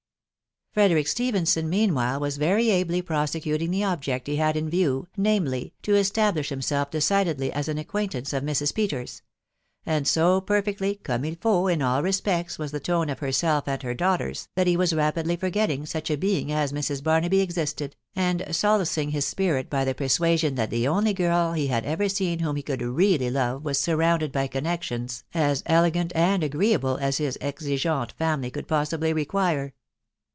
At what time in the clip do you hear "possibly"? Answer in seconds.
28.69-29.11